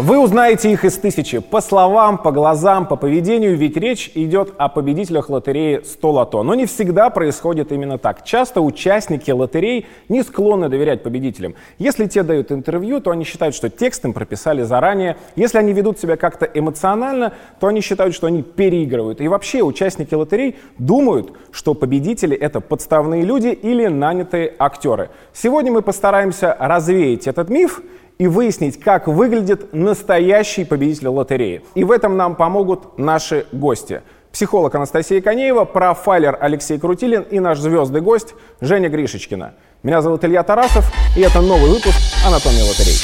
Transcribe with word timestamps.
Вы 0.00 0.20
узнаете 0.20 0.70
их 0.70 0.84
из 0.84 0.96
тысячи. 0.96 1.40
По 1.40 1.60
словам, 1.60 2.18
по 2.18 2.30
глазам, 2.30 2.86
по 2.86 2.94
поведению, 2.94 3.56
ведь 3.56 3.76
речь 3.76 4.12
идет 4.14 4.54
о 4.56 4.68
победителях 4.68 5.28
лотереи 5.28 5.80
100 5.84 6.10
лото. 6.12 6.42
Но 6.44 6.54
не 6.54 6.66
всегда 6.66 7.10
происходит 7.10 7.72
именно 7.72 7.98
так. 7.98 8.24
Часто 8.24 8.60
участники 8.60 9.32
лотерей 9.32 9.86
не 10.08 10.22
склонны 10.22 10.68
доверять 10.68 11.02
победителям. 11.02 11.56
Если 11.78 12.06
те 12.06 12.22
дают 12.22 12.52
интервью, 12.52 13.00
то 13.00 13.10
они 13.10 13.24
считают, 13.24 13.56
что 13.56 13.70
текст 13.70 14.04
им 14.04 14.12
прописали 14.12 14.62
заранее. 14.62 15.16
Если 15.34 15.58
они 15.58 15.72
ведут 15.72 15.98
себя 15.98 16.16
как-то 16.16 16.46
эмоционально, 16.46 17.32
то 17.58 17.66
они 17.66 17.80
считают, 17.80 18.14
что 18.14 18.28
они 18.28 18.44
переигрывают. 18.44 19.20
И 19.20 19.26
вообще 19.26 19.62
участники 19.62 20.14
лотерей 20.14 20.58
думают, 20.78 21.32
что 21.50 21.74
победители— 21.74 22.36
это 22.40 22.60
подставные 22.60 23.24
люди 23.24 23.48
или 23.48 23.88
нанятые 23.88 24.54
актеры. 24.60 25.10
Сегодня 25.32 25.72
мы 25.72 25.82
постараемся 25.82 26.56
развеять 26.56 27.26
этот 27.26 27.50
миф 27.50 27.82
и 28.18 28.26
выяснить, 28.26 28.78
как 28.80 29.06
выглядит 29.06 29.72
настоящий 29.72 30.64
победитель 30.64 31.08
лотереи. 31.08 31.62
И 31.74 31.84
в 31.84 31.90
этом 31.90 32.16
нам 32.16 32.34
помогут 32.34 32.98
наши 32.98 33.46
гости. 33.52 34.02
Психолог 34.32 34.74
Анастасия 34.74 35.20
Конеева, 35.20 35.64
профайлер 35.64 36.36
Алексей 36.38 36.78
Крутилин 36.78 37.22
и 37.22 37.40
наш 37.40 37.58
звездный 37.58 38.00
гость 38.00 38.34
Женя 38.60 38.88
Гришечкина. 38.88 39.54
Меня 39.82 40.02
зовут 40.02 40.24
Илья 40.24 40.42
Тарасов, 40.42 40.84
и 41.16 41.20
это 41.20 41.40
новый 41.40 41.70
выпуск 41.70 41.96
«Анатомия 42.26 42.64
лотерей». 42.64 43.00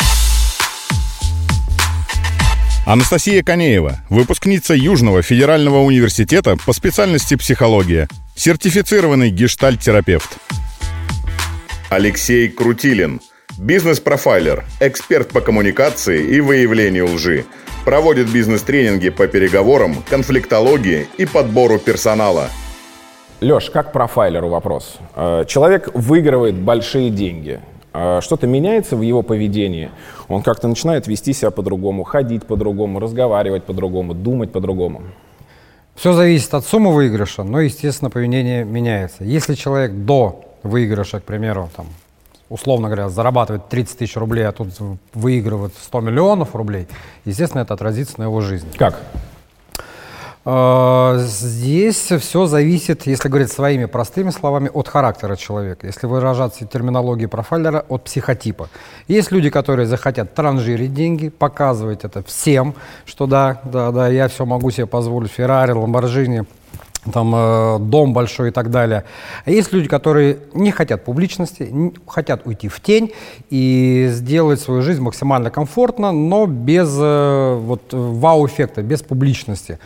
Анастасия 2.86 3.42
Конеева, 3.42 4.00
выпускница 4.10 4.74
Южного 4.74 5.22
федерального 5.22 5.78
университета 5.78 6.56
по 6.66 6.74
специальности 6.74 7.36
психология, 7.36 8.08
сертифицированный 8.36 9.30
гештальт-терапевт. 9.30 10.36
Алексей 11.88 12.48
Крутилин– 12.48 13.20
Бизнес-профайлер, 13.58 14.64
эксперт 14.80 15.28
по 15.28 15.40
коммуникации 15.40 16.20
и 16.24 16.40
выявлению 16.40 17.06
лжи. 17.06 17.44
Проводит 17.84 18.28
бизнес-тренинги 18.28 19.10
по 19.10 19.28
переговорам, 19.28 19.94
конфликтологии 20.10 21.06
и 21.18 21.24
подбору 21.24 21.78
персонала. 21.78 22.48
Леш, 23.40 23.70
как 23.70 23.92
профайлеру 23.92 24.48
вопрос. 24.48 24.98
Э, 25.14 25.44
человек 25.46 25.88
выигрывает 25.94 26.56
большие 26.56 27.10
деньги. 27.10 27.60
Э, 27.92 28.18
что-то 28.22 28.48
меняется 28.48 28.96
в 28.96 29.02
его 29.02 29.22
поведении. 29.22 29.90
Он 30.26 30.42
как-то 30.42 30.66
начинает 30.66 31.06
вести 31.06 31.32
себя 31.32 31.52
по-другому, 31.52 32.02
ходить 32.02 32.46
по-другому, 32.46 32.98
разговаривать 32.98 33.62
по-другому, 33.62 34.14
думать 34.14 34.50
по-другому. 34.50 35.02
Все 35.94 36.12
зависит 36.12 36.52
от 36.54 36.66
суммы 36.66 36.92
выигрыша, 36.92 37.44
но, 37.44 37.60
естественно, 37.60 38.10
поведение 38.10 38.64
меняется. 38.64 39.22
Если 39.22 39.54
человек 39.54 39.92
до 39.92 40.44
выигрыша, 40.64 41.20
к 41.20 41.22
примеру, 41.22 41.70
там, 41.76 41.86
условно 42.48 42.88
говоря, 42.88 43.08
зарабатывает 43.08 43.68
30 43.68 43.98
тысяч 43.98 44.16
рублей, 44.16 44.46
а 44.46 44.52
тут 44.52 44.68
выигрывает 45.12 45.74
100 45.74 46.00
миллионов 46.00 46.54
рублей, 46.54 46.88
естественно, 47.24 47.62
это 47.62 47.74
отразится 47.74 48.18
на 48.18 48.24
его 48.24 48.40
жизни. 48.40 48.70
Как? 48.76 49.00
А, 50.46 51.16
здесь 51.20 52.12
все 52.20 52.46
зависит, 52.46 53.06
если 53.06 53.28
говорить 53.28 53.50
своими 53.50 53.86
простыми 53.86 54.30
словами, 54.30 54.70
от 54.72 54.88
характера 54.88 55.36
человека. 55.36 55.86
Если 55.86 56.06
выражаться 56.06 56.66
терминологией 56.66 57.28
профайлера, 57.28 57.84
от 57.88 58.04
психотипа. 58.04 58.68
Есть 59.08 59.32
люди, 59.32 59.48
которые 59.48 59.86
захотят 59.86 60.34
транжирить 60.34 60.92
деньги, 60.92 61.30
показывать 61.30 62.04
это 62.04 62.22
всем, 62.22 62.74
что 63.06 63.26
да, 63.26 63.60
да, 63.64 63.90
да, 63.90 64.08
я 64.08 64.28
все 64.28 64.44
могу 64.44 64.70
себе 64.70 64.86
позволить, 64.86 65.30
Феррари, 65.30 65.72
Ламборджини, 65.72 66.44
там 67.12 67.34
э, 67.34 67.78
дом 67.80 68.12
большой 68.12 68.48
и 68.48 68.52
так 68.52 68.70
далее. 68.70 69.04
А 69.44 69.50
есть 69.50 69.72
люди, 69.72 69.88
которые 69.88 70.38
не 70.54 70.70
хотят 70.70 71.04
публичности, 71.04 71.64
не, 71.70 71.92
хотят 72.06 72.46
уйти 72.46 72.68
в 72.68 72.80
тень 72.80 73.12
и 73.50 74.08
сделать 74.10 74.60
свою 74.60 74.82
жизнь 74.82 75.02
максимально 75.02 75.50
комфортно, 75.50 76.12
но 76.12 76.46
без 76.46 76.94
э, 76.98 77.58
вот 77.60 77.92
вау-эффекта, 77.92 78.82
без 78.82 79.02
публичности. 79.02 79.78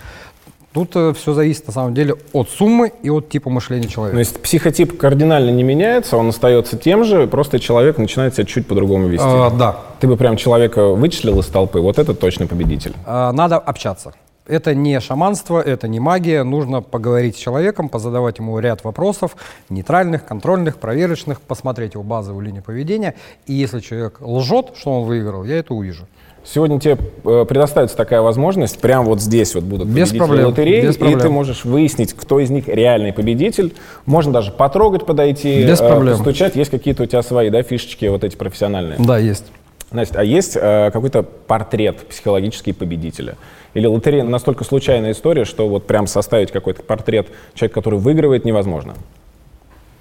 Тут 0.73 0.95
э, 0.95 1.13
все 1.15 1.33
зависит 1.33 1.67
на 1.67 1.73
самом 1.73 1.95
деле 1.95 2.15
от 2.33 2.51
суммы 2.51 2.93
и 3.03 3.11
от 3.11 3.29
типа 3.31 3.51
мышления 3.51 3.89
человека. 3.89 4.17
То 4.17 4.21
есть 4.21 4.43
психотип 4.43 4.99
кардинально 4.99 5.51
не 5.51 5.63
меняется, 5.63 6.17
он 6.17 6.29
остается 6.29 6.77
тем 6.77 7.05
же, 7.05 7.27
просто 7.27 7.59
человек 7.59 7.99
начинает 7.99 8.35
себя 8.35 8.45
чуть 8.45 8.67
по-другому 8.67 9.09
вести. 9.09 9.27
А, 9.27 9.51
да. 9.51 9.77
Ты 9.99 10.07
бы 10.07 10.17
прям 10.17 10.37
человека 10.37 10.89
вычислил 10.89 11.41
из 11.41 11.47
толпы, 11.47 11.81
вот 11.81 11.99
это 11.99 12.15
точно 12.15 12.47
победитель. 12.47 12.93
А, 13.07 13.33
надо 13.33 13.57
общаться. 13.57 14.13
Это 14.49 14.75
не 14.75 14.99
шаманство, 15.01 15.61
это 15.61 15.89
не 15.89 16.01
магия. 16.01 16.43
Нужно 16.43 16.81
поговорить 16.81 17.37
с 17.37 17.39
человеком, 17.39 17.89
позадавать 17.89 18.39
ему 18.39 18.59
ряд 18.59 18.83
вопросов, 18.83 19.37
нейтральных, 19.69 20.25
контрольных, 20.25 20.79
проверочных, 20.79 21.41
посмотреть 21.41 21.95
его 21.95 22.03
базовую 22.03 22.45
линию 22.45 22.63
поведения. 22.63 23.15
И 23.47 23.53
если 23.53 23.81
человек 23.81 24.19
лжет, 24.21 24.73
что 24.75 25.01
он 25.01 25.07
выиграл, 25.07 25.45
я 25.45 25.59
это 25.59 25.75
увижу. 25.75 26.07
Сегодня 26.45 26.81
тебе 26.81 26.97
э, 27.25 27.45
предоставится 27.47 27.95
такая 27.95 28.23
возможность, 28.23 28.81
прямо 28.81 29.05
вот 29.05 29.21
здесь 29.21 29.55
вот 29.55 29.65
будут 29.65 29.89
без 29.89 30.11
проблем, 30.11 30.47
лотереи, 30.47 30.81
без 30.81 30.97
проблем. 30.97 31.19
и 31.19 31.23
ты 31.23 31.29
можешь 31.29 31.65
выяснить, 31.67 32.15
кто 32.15 32.41
из 32.41 32.49
них 32.49 32.69
реальный 32.69 33.13
победитель. 33.13 33.75
Можно 34.07 34.33
даже 34.33 34.53
потрогать, 34.53 35.05
подойти, 35.05 35.67
без 35.67 35.79
э, 35.81 35.87
проблем. 35.87 36.17
постучать. 36.17 36.57
Есть 36.57 36.71
какие-то 36.71 37.03
у 37.03 37.07
тебя 37.07 37.23
свои 37.23 37.51
да, 37.51 37.63
фишечки 37.63 38.07
вот 38.07 38.25
эти 38.25 38.37
профессиональные? 38.37 38.97
Да, 38.99 39.19
есть. 39.19 39.45
Настя, 39.91 40.21
а 40.21 40.25
есть 40.25 40.57
э, 40.57 40.91
какой-то 40.93 41.23
портрет 41.23 42.07
психологический 42.09 42.73
победителя? 42.73 43.37
Или 43.75 43.87
лотерея 43.87 44.25
настолько 44.25 44.65
случайная 44.65 45.13
история, 45.13 45.45
что 45.45 45.69
вот 45.69 45.87
прям 45.87 46.07
составить 46.07 46.53
какой-то 46.53 46.83
портрет 46.83 47.29
человека, 47.55 47.81
который 47.81 47.99
выигрывает, 47.99 48.45
невозможно? 48.45 48.95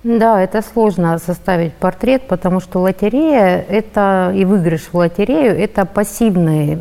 Да, 0.04 0.42
это 0.42 0.62
сложно 0.62 1.18
составить 1.20 1.74
портрет, 1.74 2.24
потому 2.28 2.60
что 2.60 2.80
лотерея 2.80 3.66
это 3.68 4.32
и 4.36 4.46
выигрыш 4.46 4.90
в 4.92 4.96
лотерею 4.96 5.58
это 5.58 5.86
пассивный 5.86 6.78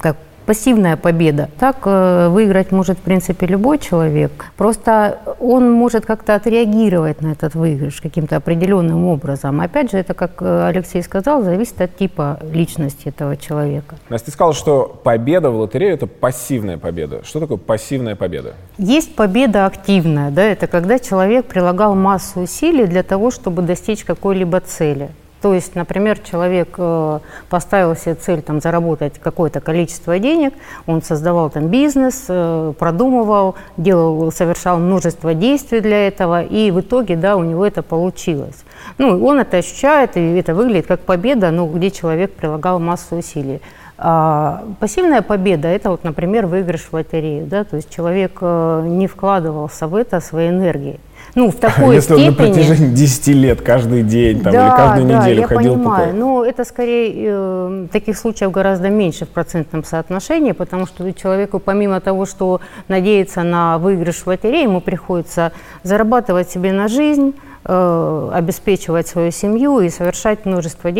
как 0.00 0.16
пассивная 0.46 0.96
победа. 0.96 1.50
Так 1.58 1.78
э, 1.84 2.28
выиграть 2.28 2.72
может, 2.72 2.98
в 2.98 3.02
принципе, 3.02 3.46
любой 3.46 3.78
человек. 3.78 4.30
Просто 4.56 5.18
он 5.40 5.70
может 5.72 6.06
как-то 6.06 6.34
отреагировать 6.36 7.20
на 7.20 7.32
этот 7.32 7.54
выигрыш 7.54 8.00
каким-то 8.00 8.36
определенным 8.36 9.04
образом. 9.04 9.60
Опять 9.60 9.90
же, 9.90 9.98
это, 9.98 10.14
как 10.14 10.40
э, 10.40 10.68
Алексей 10.68 11.02
сказал, 11.02 11.42
зависит 11.42 11.80
от 11.80 11.96
типа 11.96 12.38
личности 12.52 13.08
этого 13.08 13.36
человека. 13.36 13.96
Настя, 14.08 14.26
ты 14.26 14.32
сказал, 14.32 14.54
что 14.54 15.00
победа 15.02 15.50
в 15.50 15.56
лотерею– 15.56 15.94
это 15.94 16.06
пассивная 16.06 16.78
победа. 16.78 17.22
Что 17.24 17.40
такое 17.40 17.58
пассивная 17.58 18.14
победа? 18.14 18.54
Есть 18.78 19.16
победа 19.16 19.66
активная. 19.66 20.30
Да? 20.30 20.42
Это 20.42 20.66
когда 20.68 20.98
человек 20.98 21.46
прилагал 21.46 21.94
массу 21.94 22.40
усилий 22.40 22.86
для 22.86 23.02
того, 23.02 23.30
чтобы 23.30 23.62
достичь 23.62 24.04
какой-либо 24.04 24.60
цели. 24.60 25.10
То 25.42 25.52
есть, 25.54 25.74
например, 25.74 26.18
человек 26.18 26.74
э, 26.78 27.18
поставил 27.50 27.94
себе 27.94 28.14
цель 28.14 28.40
там, 28.40 28.60
заработать 28.60 29.18
какое-то 29.18 29.60
количество 29.60 30.18
денег, 30.18 30.54
он 30.86 31.02
создавал 31.02 31.50
там 31.50 31.68
бизнес, 31.68 32.24
э, 32.28 32.72
продумывал, 32.78 33.54
делал, 33.76 34.32
совершал 34.32 34.78
множество 34.78 35.34
действий 35.34 35.80
для 35.80 36.08
этого, 36.08 36.42
и 36.42 36.70
в 36.70 36.80
итоге 36.80 37.16
да, 37.16 37.36
у 37.36 37.44
него 37.44 37.66
это 37.66 37.82
получилось. 37.82 38.64
Ну, 38.98 39.24
он 39.24 39.38
это 39.38 39.58
ощущает, 39.58 40.16
и 40.16 40.36
это 40.36 40.54
выглядит 40.54 40.86
как 40.86 41.00
победа, 41.00 41.50
ну, 41.50 41.66
где 41.68 41.90
человек 41.90 42.32
прилагал 42.32 42.78
массу 42.78 43.16
усилий. 43.16 43.60
А 43.98 44.64
пассивная 44.80 45.22
победа– 45.22 45.68
это, 45.76 45.90
вот, 45.90 46.04
например, 46.04 46.46
выигрыш 46.46 46.82
в 46.82 46.92
лотерею. 46.92 47.46
Да? 47.46 47.64
То 47.64 47.76
есть 47.76 47.94
человек 47.94 48.38
э, 48.40 48.82
не 48.86 49.06
вкладывался 49.06 49.86
в 49.86 49.94
это 49.94 50.20
своей 50.20 50.50
энергией 50.50 51.00
ну, 51.36 51.50
в 51.50 51.54
такой 51.60 51.94
Если 51.94 52.14
степени... 52.14 52.28
он 52.28 52.30
на 52.30 52.36
протяжении 52.36 52.94
10 52.94 53.26
лет, 53.28 53.60
каждый 53.60 54.02
день 54.02 54.40
там, 54.40 54.52
да, 54.54 54.66
или 54.66 54.76
каждую 54.76 55.08
да, 55.08 55.20
неделю 55.20 55.40
я 55.42 55.46
ходил 55.46 55.74
понимаю. 55.74 56.10
по 56.10 56.16
Но 56.16 56.44
это 56.44 56.64
скорее, 56.64 57.12
э, 57.14 57.86
таких 57.92 58.16
случаев 58.16 58.50
гораздо 58.50 58.88
меньше 58.88 59.26
в 59.26 59.28
процентном 59.28 59.84
соотношении, 59.84 60.52
потому 60.52 60.86
что 60.86 61.12
человеку 61.12 61.58
помимо 61.58 62.00
того, 62.00 62.24
что 62.24 62.62
надеяться 62.88 63.42
на 63.42 63.76
выигрыш 63.76 64.16
в 64.16 64.26
лотерее, 64.26 64.62
ему 64.62 64.80
приходится 64.80 65.52
зарабатывать 65.82 66.48
себе 66.50 66.72
на 66.72 66.88
жизнь, 66.88 67.34
э, 67.66 68.30
обеспечивать 68.32 69.06
свою 69.06 69.30
семью 69.30 69.80
и 69.80 69.90
совершать 69.90 70.46
множество 70.46 70.88
э, 70.88 70.92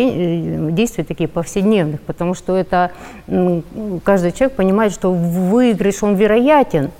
действий 0.71 1.03
таких 1.03 1.31
повседневных, 1.31 2.01
потому 2.01 2.35
что 2.35 2.55
это 2.55 2.91
каждый 4.03 4.33
человек 4.33 4.55
понимает, 4.55 4.93
что 4.93 5.11
выигрыш 5.11 6.03
он 6.03 6.13
вероятен, 6.13 6.91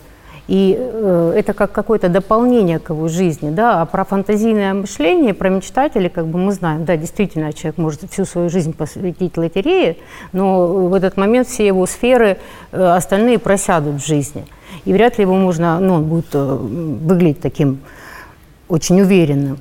и 0.47 0.77
э, 0.79 1.33
это 1.35 1.53
как 1.53 1.71
какое-то 1.71 2.07
дополнение 2.07 2.79
к 2.79 2.89
его 2.89 3.07
жизни, 3.07 3.49
да, 3.49 3.81
а 3.81 3.85
про 3.85 4.05
фантазийное 4.05 4.73
мышление, 4.73 5.33
про 5.33 5.49
мечтателей, 5.49 6.09
как 6.09 6.27
бы 6.27 6.39
мы 6.39 6.53
знаем, 6.53 6.85
да, 6.85 6.95
действительно, 6.95 7.51
человек 7.51 7.77
может 7.77 8.09
всю 8.09 8.25
свою 8.25 8.49
жизнь 8.49 8.73
посвятить 8.73 9.35
лотерее, 9.38 9.97
но 10.31 10.88
в 10.88 10.94
этот 10.94 11.17
момент 11.17 11.47
все 11.47 11.67
его 11.67 11.85
сферы 11.85 12.38
э, 12.71 12.81
остальные 12.81 13.39
просядут 13.39 14.01
в 14.01 14.07
жизни. 14.07 14.45
И 14.85 14.94
вряд 14.94 15.17
ли 15.17 15.23
его 15.23 15.35
можно, 15.35 15.79
ну, 15.79 15.95
он 15.95 16.05
будет 16.05 16.33
э, 16.33 16.39
выглядеть 16.39 17.41
таким 17.41 17.79
очень 18.69 19.01
уверенным 19.01 19.59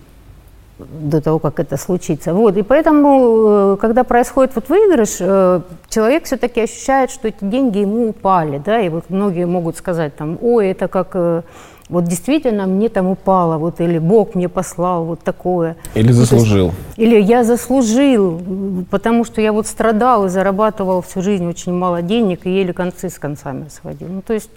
до 0.78 1.20
того, 1.20 1.38
как 1.38 1.58
это 1.60 1.76
случится. 1.76 2.34
Вот, 2.34 2.56
и 2.56 2.62
поэтому, 2.62 3.74
э, 3.74 3.76
когда 3.80 4.04
происходит 4.04 4.54
вот 4.54 4.68
выигрыш, 4.68 5.16
э, 5.20 5.60
человек 5.88 6.24
все-таки 6.24 6.60
ощущает, 6.60 7.10
что 7.10 7.28
эти 7.28 7.44
деньги 7.44 7.78
ему 7.78 8.08
упали, 8.08 8.58
да, 8.64 8.80
и 8.80 8.88
вот 8.88 9.04
многие 9.08 9.46
могут 9.46 9.76
сказать 9.76 10.16
там, 10.16 10.38
ой, 10.42 10.68
это 10.68 10.88
как 10.88 11.10
э, 11.14 11.42
вот 11.88 12.04
действительно 12.04 12.66
мне 12.66 12.88
там 12.88 13.06
упало, 13.06 13.58
вот 13.58 13.80
или 13.80 13.98
Бог 13.98 14.34
мне 14.34 14.48
послал 14.48 15.04
вот 15.04 15.20
такое. 15.20 15.76
Или 15.94 16.12
заслужил. 16.12 16.72
Или 16.96 17.20
я 17.20 17.44
заслужил, 17.44 18.40
потому 18.90 19.24
что 19.24 19.40
я 19.40 19.52
вот 19.52 19.66
страдал 19.66 20.26
и 20.26 20.28
зарабатывал 20.28 21.00
всю 21.00 21.22
жизнь 21.22 21.46
очень 21.46 21.72
мало 21.72 22.02
денег 22.02 22.44
и 22.44 22.50
еле 22.50 22.72
концы 22.72 23.08
с 23.08 23.18
концами 23.18 23.68
сводил. 23.68 24.08
Ну, 24.08 24.22
то 24.22 24.34
есть 24.34 24.50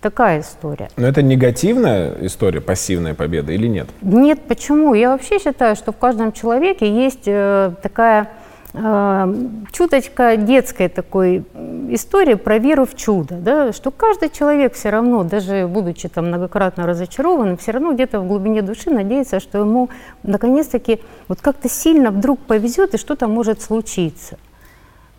такая 0.00 0.40
история. 0.40 0.88
Но 0.96 1.06
это 1.06 1.22
негативная 1.22 2.14
история, 2.20 2.60
пассивная 2.60 3.14
победа 3.14 3.52
или 3.52 3.66
нет? 3.66 3.88
Нет, 4.02 4.40
почему? 4.46 4.94
Я 4.94 5.10
вообще 5.10 5.38
считаю, 5.38 5.76
что 5.76 5.92
в 5.92 5.96
каждом 5.96 6.32
человеке 6.32 6.90
есть 6.90 7.26
э, 7.26 7.72
такая 7.82 8.30
э, 8.72 9.34
чуточка 9.72 10.36
детской 10.36 10.88
такой 10.88 11.44
истории 11.90 12.34
про 12.34 12.58
веру 12.58 12.86
в 12.86 12.94
чудо, 12.94 13.36
да, 13.36 13.72
что 13.72 13.90
каждый 13.90 14.30
человек 14.30 14.74
все 14.74 14.90
равно, 14.90 15.24
даже 15.24 15.66
будучи 15.66 16.08
там 16.08 16.28
многократно 16.28 16.86
разочарованным, 16.86 17.56
все 17.56 17.72
равно 17.72 17.92
где-то 17.92 18.20
в 18.20 18.28
глубине 18.28 18.62
души 18.62 18.90
надеется, 18.90 19.40
что 19.40 19.58
ему 19.58 19.88
наконец-таки 20.22 21.00
вот 21.28 21.40
как-то 21.40 21.68
сильно 21.68 22.10
вдруг 22.10 22.38
повезет 22.40 22.94
и 22.94 22.98
что-то 22.98 23.26
может 23.26 23.62
случиться. 23.62 24.38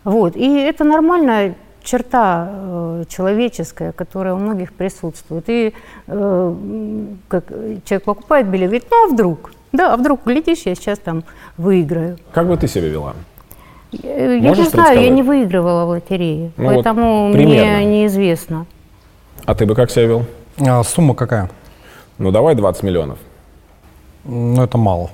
Вот. 0.04 0.36
И 0.36 0.60
это 0.60 0.84
нормальная 0.84 1.54
черта 1.82 2.48
э, 2.50 3.04
человеческая, 3.08 3.92
которая 3.92 4.34
у 4.34 4.38
многих 4.38 4.72
присутствует. 4.72 5.48
И 5.48 5.74
э, 6.06 6.54
как 7.28 7.48
человек 7.84 8.04
покупает 8.04 8.46
билет, 8.48 8.68
говорит, 8.68 8.86
ну 8.90 9.06
а 9.06 9.08
вдруг? 9.08 9.52
Да, 9.72 9.94
а 9.94 9.96
вдруг, 9.96 10.20
глядишь, 10.24 10.62
я 10.64 10.74
сейчас 10.74 10.98
там 10.98 11.24
выиграю. 11.56 12.18
Как 12.32 12.48
бы 12.48 12.56
ты 12.56 12.66
себя 12.68 12.88
вела? 12.88 13.14
Я, 13.92 14.34
я 14.34 14.50
не 14.54 14.64
знаю, 14.64 15.00
я 15.00 15.10
не 15.10 15.22
выигрывала 15.22 15.84
в 15.84 15.88
лотерее, 15.88 16.52
ну 16.56 16.66
поэтому 16.66 17.28
вот 17.28 17.34
мне 17.36 17.84
неизвестно. 17.84 18.66
А 19.44 19.54
ты 19.54 19.66
бы 19.66 19.74
как 19.74 19.90
себя 19.90 20.06
вел? 20.06 20.26
А, 20.58 20.82
сумма 20.84 21.14
какая? 21.14 21.50
Ну 22.18 22.30
давай 22.30 22.54
20 22.54 22.82
миллионов. 22.82 23.18
Ну 24.24 24.62
это 24.62 24.78
мало. 24.78 25.10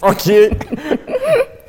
Окей. 0.00 0.52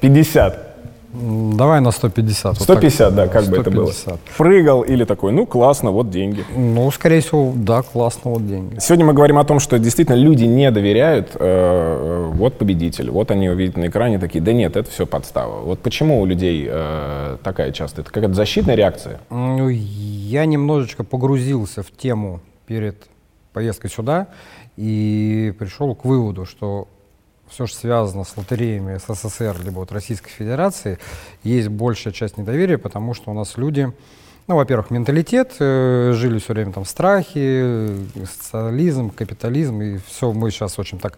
50. 0.01 0.69
Давай 1.13 1.81
на 1.81 1.91
150. 1.91 2.61
150, 2.61 3.07
вот 3.07 3.15
да, 3.15 3.27
как 3.27 3.44
150. 3.44 3.50
бы 3.50 3.61
это 3.61 3.71
было. 3.71 4.19
Прыгал 4.38 4.81
или 4.83 5.06
такой, 5.06 5.31
ну 5.31 5.45
классно, 5.45 5.91
вот 5.91 6.11
деньги. 6.11 6.45
Ну, 6.56 6.89
скорее 6.91 7.21
всего, 7.21 7.51
да, 7.56 7.81
классно, 7.81 8.31
вот 8.31 8.47
деньги. 8.47 8.77
Сегодня 8.79 9.06
мы 9.06 9.13
говорим 9.13 9.38
о 9.39 9.44
том, 9.44 9.59
что 9.59 9.79
действительно 9.79 10.15
люди 10.15 10.44
не 10.44 10.69
доверяют, 10.69 11.31
э, 11.33 11.38
э, 11.39 12.31
вот 12.33 12.57
победитель, 12.57 13.09
вот 13.09 13.31
они 13.31 13.50
увидят 13.50 13.77
на 13.77 13.88
экране 13.88 14.19
такие, 14.19 14.44
да 14.44 14.53
нет, 14.53 14.75
это 14.75 14.89
все 14.89 15.07
подстава. 15.07 15.61
Вот 15.61 15.79
почему 15.79 16.21
у 16.21 16.25
людей 16.25 16.67
э, 16.69 17.38
такая 17.44 17.71
часто? 17.71 18.01
Это 18.01 18.11
какая-то 18.11 18.35
защитная 18.35 18.75
реакция? 18.75 19.19
Ну, 19.31 19.67
я 19.69 20.45
немножечко 20.45 21.03
погрузился 21.03 21.81
в 21.81 21.91
тему 21.91 22.39
перед 22.67 23.07
поездкой 23.51 23.89
сюда 23.89 24.27
и 24.77 25.53
пришел 25.57 25.95
к 25.95 26.06
выводу, 26.06 26.45
что 26.45 26.88
все, 27.49 27.67
что 27.67 27.77
связано 27.77 28.23
с 28.23 28.37
лотереями 28.37 28.97
СССР 28.97 29.57
либо 29.63 29.79
вот 29.79 29.91
Российской 29.91 30.29
Федерации, 30.29 30.99
есть 31.43 31.67
большая 31.67 32.13
часть 32.13 32.37
недоверия, 32.37 32.77
потому 32.77 33.13
что 33.13 33.31
у 33.31 33.33
нас 33.33 33.57
люди, 33.57 33.91
ну, 34.47 34.55
во-первых, 34.55 34.91
менталитет, 34.91 35.55
э, 35.59 36.11
жили 36.15 36.39
все 36.39 36.53
время 36.53 36.71
там 36.71 36.83
в 36.83 36.89
страхе, 36.89 37.89
социализм, 38.25 39.09
капитализм, 39.09 39.81
и 39.81 39.97
все, 40.07 40.31
мы 40.31 40.51
сейчас 40.51 40.79
очень 40.79 40.99
так 40.99 41.17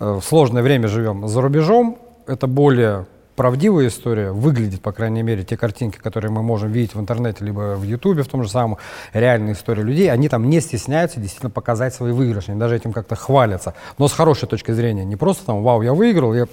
э, 0.00 0.18
в 0.20 0.22
сложное 0.22 0.62
время 0.62 0.88
живем 0.88 1.26
за 1.28 1.40
рубежом, 1.40 1.98
это 2.26 2.46
более 2.46 3.06
правдивая 3.38 3.86
история, 3.86 4.32
выглядит, 4.32 4.82
по 4.82 4.90
крайней 4.90 5.22
мере, 5.22 5.44
те 5.44 5.56
картинки, 5.56 5.96
которые 5.96 6.32
мы 6.32 6.42
можем 6.42 6.72
видеть 6.72 6.96
в 6.96 7.00
интернете, 7.00 7.44
либо 7.44 7.76
в 7.76 7.84
Ютубе, 7.84 8.24
в 8.24 8.26
том 8.26 8.42
же 8.42 8.50
самом, 8.50 8.78
реальные 9.12 9.54
истории 9.54 9.82
людей, 9.82 10.10
они 10.10 10.28
там 10.28 10.50
не 10.50 10.60
стесняются 10.60 11.20
действительно 11.20 11.48
показать 11.48 11.94
свои 11.94 12.10
выигрыши, 12.10 12.50
они 12.50 12.58
даже 12.58 12.74
этим 12.74 12.92
как-то 12.92 13.14
хвалятся, 13.14 13.74
но 13.96 14.08
с 14.08 14.12
хорошей 14.12 14.48
точки 14.48 14.72
зрения, 14.72 15.04
не 15.04 15.14
просто 15.14 15.46
там, 15.46 15.62
вау, 15.62 15.82
я 15.82 15.94
выиграл, 15.94 16.34
я 16.34 16.48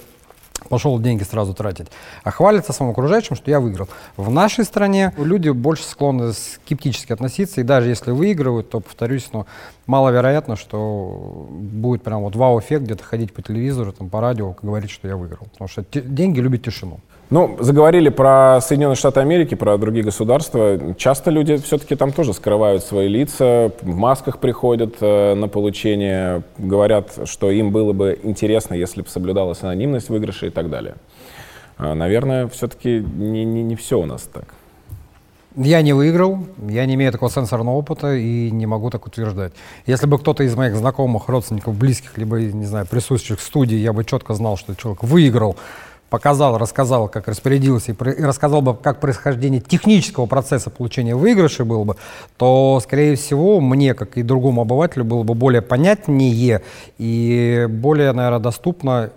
пошел 0.70 0.98
деньги 1.00 1.24
сразу 1.24 1.54
тратить, 1.54 1.88
а 2.24 2.32
хвалится 2.32 2.74
самым 2.74 2.92
окружающим, 2.92 3.36
что 3.36 3.52
я 3.52 3.60
выиграл. 3.60 3.88
В 4.18 4.30
нашей 4.30 4.66
стране 4.66 5.14
люди 5.18 5.50
больше 5.50 5.84
склонны 5.84 6.34
скептически 6.34 7.14
относиться, 7.14 7.62
и 7.62 7.64
даже 7.64 7.90
если 7.90 8.12
выигрывают, 8.12 8.70
то, 8.70 8.80
повторюсь, 8.80 9.30
но 9.34 9.46
маловероятно, 9.86 10.56
что 10.56 11.48
будет 11.50 12.04
прям 12.04 12.22
вот 12.22 12.36
вау-эффект 12.36 12.84
где-то 12.84 13.04
ходить 13.04 13.34
по 13.34 13.42
телевизору, 13.42 13.92
там, 13.92 14.10
по 14.10 14.22
радио, 14.22 14.56
говорить, 14.62 14.92
что 14.92 15.08
я 15.08 15.18
выиграл. 15.18 15.48
Потому 15.52 15.68
что 15.68 15.84
деньги 15.94 16.40
любят 16.40 16.64
тишину. 16.64 17.00
Ну, 17.32 17.58
заговорили 17.60 18.10
про 18.10 18.60
Соединенные 18.62 18.96
Штаты 18.96 19.20
Америки, 19.20 19.56
про 19.56 19.78
другие 19.80 20.06
государства. 20.06 20.94
Часто 20.96 21.32
люди 21.32 21.58
все-таки 21.58 21.96
там 21.96 22.12
тоже 22.12 22.34
скрывают 22.34 22.84
свои 22.84 23.08
лица, 23.08 23.72
в 23.82 23.96
масках 23.96 24.38
приходят 24.38 24.98
э, 25.02 25.34
на 25.34 25.48
получение, 25.48 26.44
говорят, 26.60 27.18
что 27.26 27.50
им 27.50 27.72
было 27.72 27.94
бы 27.94 28.20
интересно, 28.22 28.76
если 28.76 29.02
бы 29.02 29.10
соблюдалась 29.10 29.64
анонимность 29.64 30.10
выигрыша 30.10 30.48
и 30.48 30.50
так 30.52 30.70
далее. 30.70 30.96
А, 31.78 31.96
наверное, 31.96 32.48
все-таки 32.48 33.00
не, 33.00 33.44
не, 33.44 33.64
не 33.64 33.76
все 33.76 34.00
у 34.00 34.06
нас 34.06 34.30
так. 34.32 34.54
Я 35.56 35.82
не 35.82 35.94
выиграл, 35.94 36.40
я 36.68 36.86
не 36.86 36.96
имею 36.96 37.12
такого 37.12 37.32
сенсорного 37.32 37.76
опыта 37.76 38.14
и 38.14 38.52
не 38.52 38.66
могу 38.66 38.90
так 38.90 39.08
утверждать. 39.08 39.54
Если 39.86 40.06
бы 40.06 40.20
кто-то 40.20 40.44
из 40.44 40.54
моих 40.56 40.76
знакомых, 40.76 41.30
родственников, 41.30 41.76
близких, 41.76 42.18
либо, 42.18 42.38
не 42.40 42.66
знаю, 42.66 42.86
присутствующих 42.86 43.40
в 43.40 43.42
студии, 43.44 43.78
я 43.78 43.94
бы 43.94 44.04
четко 44.04 44.34
знал, 44.34 44.58
что 44.58 44.76
человек 44.76 45.04
выиграл, 45.04 45.56
показал, 46.16 46.58
рассказал, 46.58 47.10
как 47.10 47.28
распорядился, 47.28 47.92
и, 47.92 48.24
рассказал 48.24 48.62
бы, 48.62 48.74
как 48.74 49.02
происхождение 49.02 49.60
технического 49.60 50.28
процесса 50.28 50.70
получения 50.70 51.14
выигрыша 51.14 51.66
было 51.66 51.84
бы, 51.84 51.98
то, 52.38 52.80
скорее 52.82 53.18
всего, 53.18 53.60
мне, 53.60 53.94
как 53.94 54.18
и 54.18 54.24
другому 54.24 54.62
обывателю, 54.62 55.04
было 55.04 55.24
бы 55.24 55.34
более 55.34 55.62
понятнее 55.62 56.62
и 56.98 57.68
более, 57.70 58.14
наверное, 58.14 58.40
доступно 58.40 59.10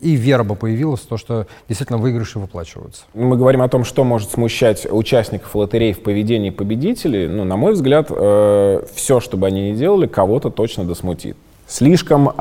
и 0.00 0.16
вера 0.16 0.44
бы 0.44 0.54
появилась 0.54 1.00
в 1.00 1.06
то, 1.06 1.16
что 1.16 1.46
действительно 1.66 1.98
выигрыши 1.98 2.38
выплачиваются. 2.38 3.04
Мы 3.14 3.38
говорим 3.38 3.62
о 3.62 3.68
том, 3.68 3.84
что 3.84 4.04
может 4.04 4.30
смущать 4.30 4.86
участников 4.90 5.56
лотерей 5.56 5.94
в 5.94 6.02
поведении 6.02 6.50
победителей. 6.50 7.26
Ну, 7.26 7.44
на 7.44 7.56
мой 7.56 7.72
взгляд, 7.72 8.08
э, 8.10 8.84
все, 8.94 9.20
что 9.20 9.38
бы 9.38 9.46
они 9.46 9.70
ни 9.70 9.74
делали, 9.74 10.06
кого-то 10.06 10.50
точно 10.50 10.84
досмутит. 10.84 11.38
Слишком 11.66 12.28
э, 12.28 12.32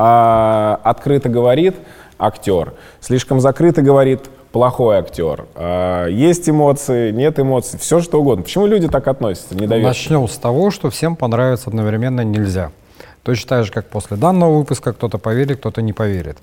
открыто 0.84 1.30
говорит, 1.30 1.76
актер. 2.26 2.74
Слишком 3.02 3.40
закрыто 3.40 3.82
говорит 3.82 4.30
плохой 4.52 4.98
актер. 4.98 5.46
А, 5.56 6.08
есть 6.08 6.50
эмоции, 6.50 7.12
нет 7.12 7.40
эмоций, 7.40 7.80
все 7.80 8.00
что 8.00 8.22
угодно. 8.22 8.44
Почему 8.44 8.66
люди 8.68 8.88
так 8.88 9.08
относятся, 9.08 9.56
недоверчиво? 9.56 9.88
Начнем 9.88 10.28
с 10.28 10.38
того, 10.38 10.72
что 10.72 10.90
всем 10.90 11.16
понравится 11.16 11.70
одновременно 11.70 12.22
нельзя. 12.22 12.72
Точно 13.24 13.50
так 13.50 13.66
же, 13.66 13.72
как 13.72 13.88
после 13.88 14.18
данного 14.18 14.58
выпуска 14.58 14.94
кто-то 14.94 15.18
поверит, 15.18 15.60
кто-то 15.60 15.82
не 15.82 15.94
поверит. 15.94 16.38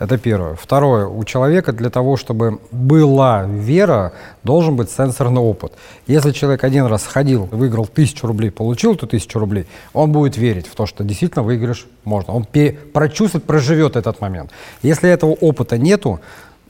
Это 0.00 0.18
первое. 0.18 0.56
Второе. 0.56 1.06
У 1.06 1.22
человека 1.24 1.72
для 1.72 1.88
того, 1.88 2.16
чтобы 2.16 2.58
была 2.72 3.44
вера, 3.44 4.12
должен 4.42 4.74
быть 4.74 4.90
сенсорный 4.90 5.40
опыт. 5.40 5.72
Если 6.08 6.32
человек 6.32 6.64
один 6.64 6.86
раз 6.86 7.04
сходил, 7.04 7.44
выиграл 7.52 7.86
тысячу 7.86 8.26
рублей, 8.26 8.50
получил 8.50 8.94
эту 8.94 9.06
тысячу 9.06 9.38
рублей, 9.38 9.66
он 9.92 10.10
будет 10.10 10.36
верить 10.36 10.66
в 10.66 10.74
то, 10.74 10.86
что 10.86 11.04
действительно 11.04 11.44
выигрыш 11.44 11.86
можно. 12.02 12.34
Он 12.34 12.44
прочувствует, 12.92 13.44
проживет 13.44 13.94
этот 13.94 14.20
момент. 14.20 14.50
Если 14.82 15.08
этого 15.08 15.30
опыта 15.30 15.78
нету, 15.78 16.20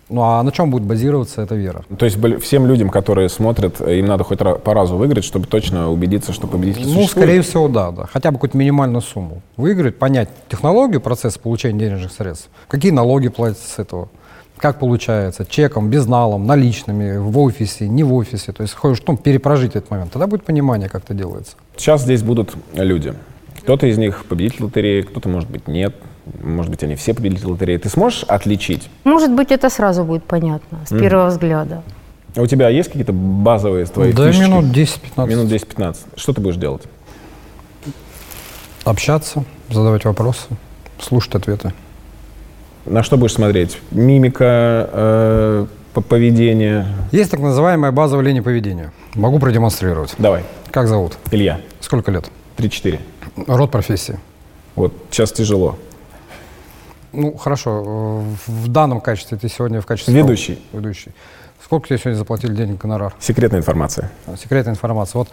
ну 0.09 0.23
а 0.23 0.43
на 0.43 0.53
чем 0.53 0.71
будет 0.71 0.83
базироваться 0.83 1.43
эта 1.43 1.55
вера? 1.55 1.85
То 1.99 2.05
есть 2.05 2.19
всем 2.43 2.67
людям, 2.67 2.91
которые 2.91 3.29
смотрят, 3.29 3.81
им 3.81 4.07
надо 4.07 4.25
хоть 4.25 4.39
по 4.39 4.75
разу 4.75 4.97
выиграть, 4.97 5.25
чтобы 5.25 5.47
точно 5.47 5.91
убедиться, 5.91 6.33
что 6.33 6.47
победитель 6.47 6.83
ну, 6.83 6.95
существует? 6.95 7.15
Ну, 7.15 7.23
скорее 7.23 7.43
всего, 7.43 7.69
да, 7.69 7.91
да. 7.91 8.07
Хотя 8.13 8.31
бы 8.31 8.37
какую-то 8.37 8.57
минимальную 8.57 9.03
сумму. 9.03 9.43
Выиграть, 9.57 9.99
понять 9.99 10.29
технологию 10.49 11.01
процесса 11.01 11.39
получения 11.39 11.79
денежных 11.79 12.13
средств, 12.13 12.49
какие 12.69 12.93
налоги 12.93 13.29
платятся 13.29 13.69
с 13.69 13.79
этого, 13.79 14.09
как 14.59 14.79
получается, 14.79 15.47
чеком, 15.47 15.89
безналом, 15.91 16.47
наличными, 16.47 17.17
в 17.17 17.39
офисе, 17.39 17.89
не 17.89 18.03
в 18.03 18.15
офисе. 18.15 18.53
То 18.53 18.63
есть 18.63 18.75
хочешь 18.75 19.03
ну, 19.07 19.17
перепрожить 19.17 19.75
этот 19.75 19.91
момент. 19.91 20.13
Тогда 20.13 20.27
будет 20.27 20.45
понимание, 20.45 20.89
как 20.89 21.05
это 21.05 21.15
делается. 21.15 21.57
Сейчас 21.77 22.03
здесь 22.03 22.23
будут 22.23 22.55
люди. 22.75 23.15
Кто-то 23.63 23.87
из 23.87 23.97
них 23.97 24.27
победитель 24.27 24.65
лотереи, 24.65 25.03
кто-то, 25.03 25.29
может 25.29 25.51
быть, 25.51 25.67
нет 25.69 25.95
может 26.43 26.71
быть, 26.71 26.83
они 26.83 26.95
все 26.95 27.15
победители 27.15 27.47
лотереи. 27.47 27.77
Ты 27.77 27.89
сможешь 27.89 28.25
отличить? 28.25 28.89
Может 29.05 29.33
быть, 29.33 29.51
это 29.51 29.69
сразу 29.71 30.05
будет 30.05 30.25
понятно 30.25 30.81
с 30.87 30.93
mm. 30.93 31.01
первого 31.01 31.27
взгляда. 31.29 31.83
А 32.37 32.43
у 32.43 32.47
тебя 32.47 32.69
есть 32.69 32.89
какие-то 32.89 33.13
базовые 33.13 33.87
твои 33.87 34.13
Да, 34.13 34.33
фишки? 34.33 34.43
минут 34.43 34.65
10-15. 34.65 35.29
Минут 35.29 35.53
10-15. 35.53 35.97
Что 36.17 36.33
ты 36.33 36.41
будешь 36.41 36.57
делать? 36.57 36.83
Общаться, 38.85 39.45
задавать 39.71 40.05
вопросы, 40.05 40.49
слушать 41.01 41.35
ответы. 41.35 41.73
На 42.87 43.03
что 43.03 43.17
будешь 43.17 43.35
смотреть? 43.35 43.79
Мимика, 43.93 44.91
э, 44.93 45.67
поведение? 46.09 46.87
Есть 47.13 47.31
так 47.31 47.41
называемая 47.41 47.93
базовая 47.93 48.25
линия 48.25 48.43
поведения. 48.43 48.93
Могу 49.15 49.39
продемонстрировать. 49.39 50.15
Давай. 50.19 50.43
Как 50.71 50.89
зовут? 50.89 51.17
Илья. 51.31 51.61
Сколько 51.81 52.11
лет? 52.11 52.27
3-4. 52.59 52.99
Род 53.47 53.71
профессии? 53.71 54.19
Вот 54.75 54.93
сейчас 55.11 55.33
тяжело. 55.33 55.79
Ну, 57.15 57.37
хорошо. 57.37 58.25
В 58.47 58.69
данном 58.69 59.01
качестве 59.01 59.39
ты 59.39 59.49
сегодня 59.49 59.81
в 59.81 59.87
качестве... 59.87 60.15
Ведущий. 60.15 60.59
Ведущий. 60.73 61.13
Сколько 61.65 61.89
тебе 61.89 61.99
сегодня 61.99 62.19
заплатили 62.19 62.53
денег 62.53 62.79
гонорар? 62.79 63.15
Секретная 63.19 63.61
информация. 63.61 64.11
Секретная 64.39 64.75
информация. 64.75 65.21
Вот 65.21 65.29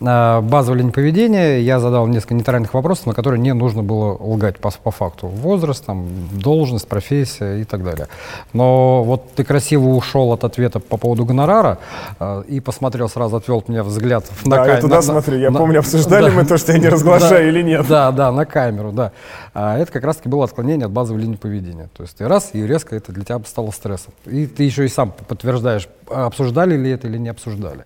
э, 0.00 0.40
базовая 0.40 0.80
линия 0.80 0.90
поведения, 0.90 1.60
я 1.60 1.78
задал 1.78 2.08
несколько 2.08 2.34
нейтральных 2.34 2.74
вопросов, 2.74 3.06
на 3.06 3.14
которые 3.14 3.40
не 3.40 3.54
нужно 3.54 3.84
было 3.84 4.16
лгать 4.18 4.58
по, 4.58 4.72
по 4.72 4.90
факту. 4.90 5.28
Возраст, 5.28 5.86
там, 5.86 6.08
должность, 6.32 6.88
профессия 6.88 7.60
и 7.60 7.64
так 7.64 7.84
далее. 7.84 8.08
Но 8.52 9.04
вот 9.04 9.32
ты 9.36 9.44
красиво 9.44 9.90
ушел 9.90 10.32
от 10.32 10.42
ответа 10.42 10.80
по 10.80 10.96
поводу 10.96 11.24
гонорара 11.24 11.78
э, 12.18 12.42
и 12.48 12.58
посмотрел, 12.58 13.08
сразу 13.08 13.36
отвел 13.36 13.62
меня 13.68 13.84
взгляд 13.84 14.24
на 14.44 14.56
камеру. 14.56 14.66
Да, 14.66 14.74
я 14.74 14.80
туда 14.80 14.96
на, 14.96 15.02
смотрю. 15.02 15.38
Я 15.38 15.50
на, 15.52 15.58
помню, 15.60 15.78
обсуждали 15.78 16.30
да, 16.30 16.36
мы 16.36 16.44
то, 16.44 16.58
что 16.58 16.72
я 16.72 16.78
не 16.78 16.88
разглашаю 16.88 17.44
да, 17.44 17.48
или 17.48 17.62
нет. 17.62 17.86
Да, 17.86 18.10
да, 18.10 18.32
на 18.32 18.44
камеру, 18.44 18.90
да. 18.90 19.12
А 19.54 19.78
это 19.78 19.92
как 19.92 20.02
раз-таки 20.02 20.28
было 20.28 20.42
отклонение 20.42 20.86
от 20.86 20.92
базовой 20.92 21.22
линии 21.22 21.36
поведения. 21.36 21.88
То 21.96 22.02
есть 22.02 22.16
ты 22.16 22.26
раз, 22.26 22.50
и 22.54 22.66
резко 22.66 22.96
это 22.96 23.12
для 23.12 23.24
тебя 23.24 23.40
стало 23.46 23.70
стрессом. 23.70 24.12
И 24.26 24.46
ты 24.46 24.64
еще 24.64 24.84
и 24.84 24.88
сам 24.88 25.12
подтверждаешь 25.28 25.75
знаешь, 25.78 25.88
обсуждали 26.08 26.76
ли 26.76 26.90
это 26.90 27.08
или 27.08 27.18
не 27.18 27.28
обсуждали. 27.28 27.84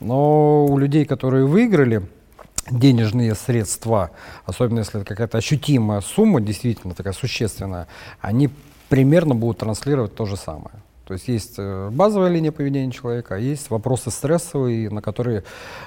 Но 0.00 0.66
у 0.66 0.78
людей, 0.78 1.04
которые 1.04 1.46
выиграли 1.46 2.02
денежные 2.70 3.34
средства, 3.34 4.10
особенно 4.46 4.80
если 4.80 5.00
это 5.00 5.08
какая-то 5.08 5.38
ощутимая 5.38 6.00
сумма, 6.00 6.40
действительно 6.40 6.94
такая 6.94 7.12
существенная, 7.12 7.86
они 8.20 8.50
примерно 8.88 9.34
будут 9.34 9.58
транслировать 9.58 10.14
то 10.14 10.26
же 10.26 10.36
самое. 10.36 10.76
То 11.06 11.14
есть 11.14 11.28
есть 11.28 11.54
э, 11.58 11.90
базовая 11.92 12.30
линия 12.30 12.50
поведения 12.50 12.90
человека, 12.90 13.34
а 13.34 13.38
есть 13.38 13.68
вопросы 13.70 14.10
стрессовые, 14.10 14.88
на 14.90 15.02
которые 15.02 15.44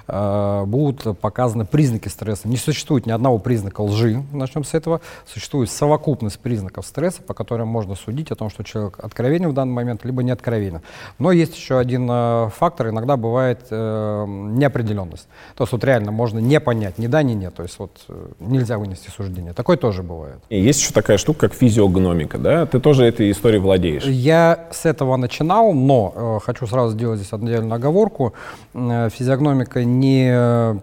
э, 0.08 0.64
будут 0.66 1.20
показаны 1.20 1.66
признаки 1.66 2.08
стресса. 2.08 2.48
Не 2.48 2.58
существует 2.58 3.06
ни 3.06 3.12
одного 3.12 3.40
признака 3.40 3.82
лжи, 3.82 4.24
начнем 4.32 4.64
с 4.64 4.74
этого. 4.74 5.02
Существует 5.26 5.72
совокупность 5.72 6.40
признаков 6.40 6.86
стресса, 6.86 7.22
по 7.24 7.34
которым 7.34 7.68
можно 7.68 7.96
судить 7.96 8.32
о 8.32 8.36
том, 8.36 8.50
что 8.50 8.64
человек 8.64 9.00
откровенен 9.02 9.50
в 9.50 9.54
данный 9.54 9.74
момент, 9.74 10.06
либо 10.06 10.22
не 10.22 10.32
откровенен. 10.32 10.82
Но 11.18 11.32
есть 11.32 11.56
еще 11.56 11.80
один 11.80 12.08
э, 12.10 12.50
фактор, 12.56 12.90
иногда 12.90 13.18
бывает 13.18 13.62
э, 13.72 14.26
неопределенность. 14.28 15.28
То 15.56 15.64
есть 15.64 15.72
вот 15.72 15.84
реально 15.84 16.12
можно 16.12 16.38
не 16.40 16.60
понять 16.60 17.00
ни 17.00 17.08
да, 17.08 17.24
ни 17.24 17.34
нет. 17.34 17.56
То 17.56 17.64
есть 17.64 17.80
вот 17.80 17.92
э, 18.08 18.28
нельзя 18.40 18.78
вынести 18.78 19.10
суждение. 19.10 19.54
Такое 19.54 19.78
тоже 19.78 20.04
бывает. 20.04 20.38
И 20.50 20.60
есть 20.60 20.82
еще 20.82 20.94
такая 20.94 21.18
штука, 21.18 21.50
как 21.50 21.54
физиогномика, 21.54 22.38
да? 22.38 22.66
Ты 22.66 22.80
тоже 22.80 23.04
этой 23.06 23.32
историей 23.32 23.60
владеешь? 23.60 24.04
Я 24.04 24.68
с 24.72 24.86
этого 24.86 25.07
этого 25.08 25.18
начинал, 25.18 25.74
но 25.74 26.14
э, 26.16 26.40
хочу 26.46 26.68
сразу 26.68 26.94
сделать 26.94 27.20
здесь 27.20 27.34
отдельную 27.34 27.74
оговорку. 27.74 28.34
Э, 28.74 29.10
физиогномика 29.10 29.84
не 29.84 30.82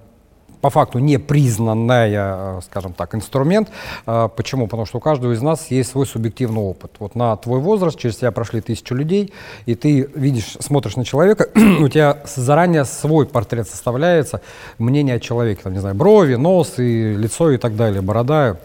по 0.64 0.70
факту 0.70 0.98
не 0.98 1.18
признанная, 1.18 2.58
э, 2.58 2.60
скажем 2.64 2.94
так, 2.94 3.14
инструмент. 3.14 3.68
Э, 4.06 4.30
почему? 4.34 4.66
Потому 4.66 4.86
что 4.86 4.96
у 4.96 5.00
каждого 5.00 5.32
из 5.32 5.42
нас 5.42 5.70
есть 5.70 5.90
свой 5.90 6.06
субъективный 6.06 6.62
опыт. 6.62 6.92
Вот 7.00 7.14
на 7.14 7.36
твой 7.36 7.60
возраст 7.60 7.98
через 7.98 8.16
тебя 8.16 8.32
прошли 8.32 8.62
тысячу 8.62 8.94
людей, 8.94 9.34
и 9.66 9.74
ты 9.74 10.08
видишь, 10.14 10.56
смотришь 10.60 10.96
на 10.96 11.04
человека, 11.04 11.50
у 11.80 11.88
тебя 11.88 12.16
заранее 12.34 12.86
свой 12.86 13.26
портрет 13.26 13.68
составляется, 13.68 14.40
мнение 14.78 15.16
о 15.16 15.20
человеке, 15.20 15.60
там, 15.62 15.74
не 15.74 15.80
знаю, 15.80 15.94
брови, 15.94 16.36
нос 16.36 16.78
и 16.78 17.14
лицо 17.14 17.50
и 17.50 17.58
так 17.58 17.76
далее, 17.76 18.00
борода, 18.00 18.56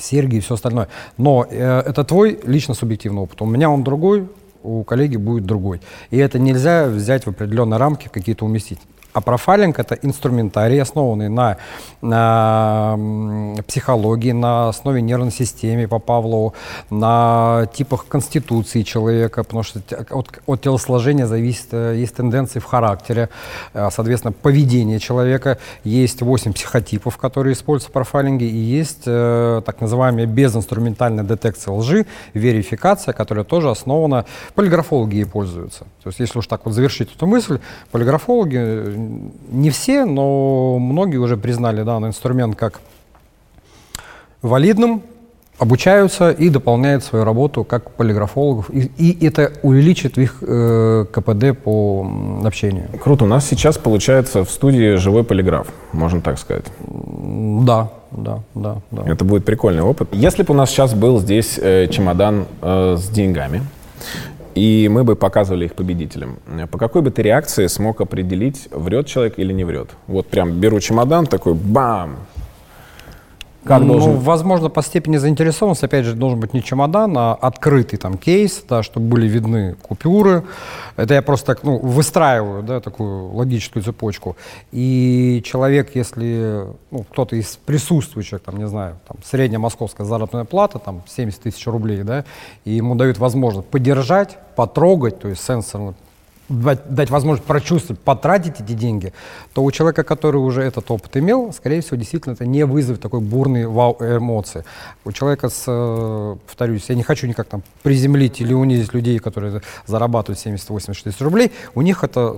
серьги 0.00 0.36
и 0.36 0.40
все 0.40 0.54
остальное. 0.54 0.88
Но 1.18 1.46
э, 1.50 1.80
это 1.80 2.02
твой 2.04 2.40
лично 2.44 2.72
субъективный 2.72 3.20
опыт. 3.20 3.42
У 3.42 3.46
меня 3.46 3.68
он 3.68 3.84
другой, 3.84 4.26
у 4.66 4.84
коллеги 4.84 5.16
будет 5.16 5.46
другой. 5.46 5.80
И 6.10 6.16
это 6.16 6.38
нельзя 6.38 6.86
взять 6.86 7.24
в 7.24 7.30
определенные 7.30 7.78
рамки 7.78 8.08
какие-то 8.12 8.44
уместить. 8.44 8.80
А 9.16 9.22
профайлинг— 9.22 9.78
это 9.80 9.94
инструментарий, 10.02 10.78
основанный 10.82 11.30
на, 11.30 11.56
на 12.02 12.98
психологии, 13.66 14.32
на 14.32 14.68
основе 14.68 15.00
нервной 15.00 15.32
системы 15.32 15.88
по 15.88 15.98
Павлову, 15.98 16.52
на 16.90 17.66
типах 17.72 18.08
конституции 18.08 18.82
человека, 18.82 19.42
потому 19.42 19.62
что 19.62 19.80
от, 20.10 20.38
от 20.46 20.60
телосложения 20.60 21.26
зависит, 21.26 21.68
э, 21.72 21.94
есть 21.96 22.14
тенденции 22.14 22.58
в 22.58 22.66
характере, 22.66 23.30
э, 23.72 23.88
соответственно, 23.90 24.32
поведение 24.32 24.98
человека. 24.98 25.56
Есть 25.82 26.20
8 26.20 26.52
психотипов, 26.52 27.16
которые 27.16 27.54
используются 27.54 27.88
в 27.88 27.92
профайлинге, 27.92 28.46
и 28.46 28.58
есть 28.58 29.04
э, 29.06 29.62
так 29.64 29.80
называемая 29.80 30.26
безинструментальная 30.26 31.24
детекция 31.24 31.72
лжи, 31.72 32.04
верификация, 32.34 33.14
которая 33.14 33.46
тоже 33.46 33.70
основана, 33.70 34.26
полиграфологи 34.54 35.14
ей 35.14 35.26
пользуются. 35.26 35.86
То 36.02 36.08
есть 36.10 36.20
если 36.20 36.38
уж 36.38 36.46
так 36.46 36.66
вот 36.66 36.74
завершить 36.74 37.16
эту 37.16 37.26
мысль, 37.26 37.60
полиграфологи 37.90 39.05
не 39.50 39.70
все, 39.70 40.04
но 40.04 40.78
многие 40.78 41.18
уже 41.18 41.36
признали 41.36 41.82
данный 41.82 42.08
инструмент 42.08 42.56
как 42.56 42.80
валидным, 44.42 45.02
обучаются 45.58 46.30
и 46.30 46.50
дополняют 46.50 47.02
свою 47.02 47.24
работу 47.24 47.64
как 47.64 47.90
полиграфологов, 47.92 48.70
и, 48.70 48.90
и 48.98 49.26
это 49.26 49.52
увеличит 49.62 50.18
их 50.18 50.38
э, 50.42 51.06
КПД 51.10 51.58
по 51.58 52.06
общению. 52.44 52.88
Круто. 53.02 53.24
У 53.24 53.28
нас 53.28 53.46
сейчас 53.46 53.78
получается 53.78 54.44
в 54.44 54.50
студии 54.50 54.96
живой 54.96 55.24
полиграф, 55.24 55.68
можно 55.92 56.20
так 56.20 56.38
сказать. 56.38 56.66
Да, 56.78 57.90
да, 58.10 58.40
да, 58.54 58.76
да. 58.90 59.02
Это 59.06 59.24
будет 59.24 59.44
прикольный 59.44 59.82
опыт. 59.82 60.08
Если 60.12 60.42
бы 60.42 60.52
у 60.52 60.56
нас 60.56 60.70
сейчас 60.70 60.94
был 60.94 61.20
здесь 61.20 61.58
э, 61.60 61.88
чемодан 61.90 62.46
э, 62.60 62.96
с 62.98 63.08
деньгами, 63.08 63.62
и 64.56 64.88
мы 64.88 65.04
бы 65.04 65.16
показывали 65.16 65.66
их 65.66 65.74
победителям. 65.74 66.38
По 66.70 66.78
какой 66.78 67.02
бы 67.02 67.10
ты 67.10 67.22
реакции 67.22 67.66
смог 67.66 68.00
определить, 68.00 68.68
врет 68.70 69.06
человек 69.06 69.34
или 69.38 69.52
не 69.52 69.64
врет? 69.64 69.90
Вот 70.06 70.28
прям 70.28 70.58
беру 70.60 70.80
чемодан, 70.80 71.26
такой 71.26 71.52
бам, 71.52 72.16
как 73.66 73.82
ну, 73.82 73.94
должен... 73.94 74.18
возможно, 74.18 74.68
по 74.68 74.82
степени 74.82 75.16
заинтересованности, 75.16 75.84
опять 75.84 76.04
же, 76.04 76.14
должен 76.14 76.38
быть 76.38 76.54
не 76.54 76.62
чемодан, 76.62 77.16
а 77.18 77.34
открытый 77.34 77.98
там 77.98 78.16
кейс, 78.16 78.64
да, 78.68 78.82
чтобы 78.82 79.06
были 79.08 79.26
видны 79.26 79.74
купюры. 79.82 80.44
Это 80.96 81.14
я 81.14 81.22
просто 81.22 81.46
так, 81.46 81.64
ну, 81.64 81.78
выстраиваю, 81.78 82.62
да, 82.62 82.80
такую 82.80 83.32
логическую 83.34 83.82
цепочку. 83.82 84.36
И 84.72 85.42
человек, 85.44 85.94
если, 85.94 86.66
ну, 86.90 87.04
кто-то 87.10 87.36
из 87.36 87.56
присутствующих, 87.56 88.40
там, 88.40 88.56
не 88.56 88.68
знаю, 88.68 88.96
там, 89.06 89.18
средняя 89.24 89.58
московская 89.58 90.04
заработная 90.04 90.44
плата, 90.44 90.78
там, 90.78 91.02
70 91.06 91.42
тысяч 91.42 91.66
рублей, 91.66 92.02
да, 92.02 92.24
и 92.64 92.72
ему 92.72 92.94
дают 92.94 93.18
возможность 93.18 93.68
подержать, 93.68 94.38
потрогать, 94.54 95.18
то 95.18 95.28
есть 95.28 95.44
сенсорно 95.44 95.94
дать 96.48 97.10
возможность 97.10 97.46
прочувствовать, 97.46 98.00
потратить 98.00 98.60
эти 98.60 98.72
деньги, 98.72 99.12
то 99.52 99.64
у 99.64 99.70
человека, 99.70 100.04
который 100.04 100.36
уже 100.36 100.62
этот 100.62 100.90
опыт 100.90 101.16
имел, 101.16 101.52
скорее 101.52 101.80
всего, 101.80 101.96
действительно 101.96 102.34
это 102.34 102.46
не 102.46 102.64
вызовет 102.64 103.00
такой 103.00 103.20
бурный 103.20 103.66
вау 103.66 103.96
эмоции. 104.00 104.64
У 105.04 105.12
человека 105.12 105.48
с, 105.48 105.64
э, 105.66 106.36
повторюсь, 106.46 106.84
я 106.88 106.94
не 106.94 107.02
хочу 107.02 107.26
никак 107.26 107.48
там 107.48 107.62
приземлить 107.82 108.40
или 108.40 108.52
унизить 108.52 108.94
людей, 108.94 109.18
которые 109.18 109.60
зарабатывают 109.86 110.38
70-80 110.38 111.02
тысяч 111.04 111.20
рублей, 111.20 111.52
у 111.74 111.82
них 111.82 112.04
это 112.04 112.36